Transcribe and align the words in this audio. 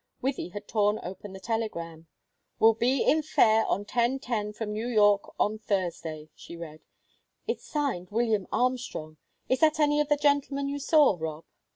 Wythie 0.23 0.51
had 0.53 0.67
torn 0.67 0.99
open 1.03 1.31
the 1.33 1.39
telegram. 1.39 2.07
"Will 2.57 2.73
be 2.73 3.03
in 3.03 3.21
Fayre 3.21 3.65
on 3.67 3.85
ten 3.85 4.17
ten 4.17 4.51
from 4.51 4.73
New 4.73 4.87
York 4.87 5.35
on 5.39 5.59
Thursday," 5.59 6.31
she 6.33 6.57
read. 6.57 6.79
"It's 7.45 7.67
signed 7.67 8.09
William 8.09 8.47
Armstrong; 8.51 9.17
is 9.47 9.59
that 9.59 9.79
any 9.79 10.01
of 10.01 10.09
the 10.09 10.17
gentlemen 10.17 10.67
you 10.69 10.79
saw, 10.79 11.15
Rob?" 11.19 11.45